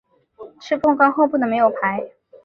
[0.59, 2.09] 吃碰杠后不能没有牌。